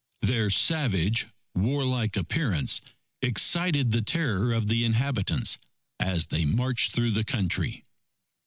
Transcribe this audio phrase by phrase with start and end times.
[0.23, 2.81] Their savage, warlike appearance
[3.21, 5.59] excited the terror of the inhabitants
[5.99, 7.83] as they marched through the country.